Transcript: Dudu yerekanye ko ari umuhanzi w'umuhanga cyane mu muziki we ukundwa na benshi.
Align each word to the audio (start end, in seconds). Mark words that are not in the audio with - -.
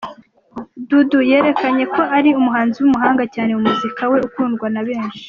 Dudu 0.89 1.19
yerekanye 1.31 1.83
ko 1.93 2.01
ari 2.17 2.29
umuhanzi 2.39 2.77
w'umuhanga 2.79 3.23
cyane 3.33 3.51
mu 3.55 3.61
muziki 3.67 4.03
we 4.11 4.17
ukundwa 4.27 4.67
na 4.73 4.81
benshi. 4.87 5.19